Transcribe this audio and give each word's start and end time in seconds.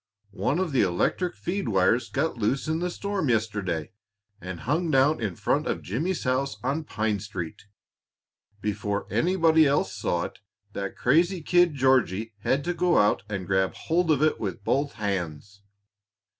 One 0.39 0.57
of 0.57 0.71
the 0.71 0.81
electric 0.81 1.35
feed 1.35 1.69
wires 1.69 2.09
got 2.09 2.35
loose 2.35 2.67
in 2.67 2.79
the 2.79 2.89
storm 2.89 3.29
yesterday, 3.29 3.91
and 4.41 4.61
hung 4.61 4.89
down 4.89 5.21
in 5.21 5.35
front 5.35 5.67
of 5.67 5.83
Jimmy's 5.83 6.23
house 6.23 6.57
on 6.63 6.85
Pine 6.85 7.19
Street. 7.19 7.67
Before 8.61 9.05
anybody 9.11 9.67
else 9.67 9.93
saw 9.95 10.23
it, 10.23 10.39
that 10.73 10.97
crazy 10.97 11.43
kid 11.43 11.75
Georgie 11.75 12.33
had 12.39 12.63
to 12.63 12.73
go 12.73 12.97
out 12.97 13.21
and 13.29 13.45
grab 13.45 13.75
hold 13.75 14.09
of 14.09 14.23
it 14.23 14.39
with 14.39 14.63
both 14.63 14.93
hands." 14.93 15.61